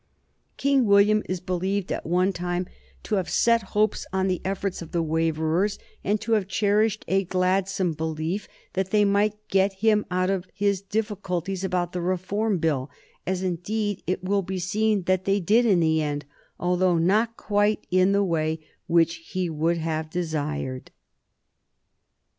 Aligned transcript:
King 0.57 0.85
William 0.87 1.21
is 1.29 1.39
believed, 1.39 1.91
at 1.91 2.07
one 2.07 2.33
time, 2.33 2.65
to 3.03 3.17
have 3.17 3.29
set 3.29 3.61
hopes 3.77 4.07
on 4.11 4.27
the 4.27 4.41
efforts 4.43 4.81
of 4.81 4.93
the 4.93 5.03
Waverers, 5.03 5.77
and 6.03 6.19
to 6.21 6.31
have 6.31 6.47
cherished 6.47 7.05
a 7.07 7.23
gladsome 7.23 7.93
belief 7.93 8.47
that 8.73 8.89
they 8.89 9.05
might 9.05 9.35
get 9.47 9.73
him 9.73 10.03
out 10.09 10.31
of 10.31 10.47
his 10.55 10.81
difficulties 10.81 11.63
about 11.63 11.91
the 11.91 12.01
Reform 12.01 12.57
Bill; 12.57 12.89
as 13.27 13.43
indeed 13.43 14.01
it 14.07 14.23
will 14.23 14.41
be 14.41 14.57
seen 14.57 15.03
they 15.03 15.39
did 15.39 15.67
in 15.67 15.81
the 15.81 16.01
end, 16.01 16.25
though 16.59 16.97
not 16.97 17.37
quite 17.37 17.85
in 17.91 18.11
the 18.11 18.23
way 18.23 18.59
which 18.87 19.17
he 19.33 19.51
would 19.51 19.77
have 19.77 20.09
desired. 20.09 20.89